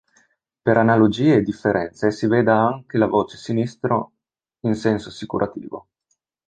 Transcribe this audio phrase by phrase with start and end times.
[0.63, 4.13] Per analogie e differenze, si veda anche la voce sinistro
[4.61, 5.89] in senso assicurativo.